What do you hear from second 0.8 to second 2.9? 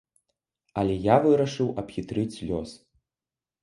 Але я вырашыў абхітрыць лёс.